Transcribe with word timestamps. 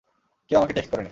কেউ 0.51 0.57
আমাক 0.57 0.69
টেক্সট 0.69 0.89
করেনি। 0.91 0.99